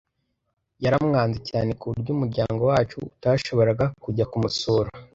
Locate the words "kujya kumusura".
4.03-4.89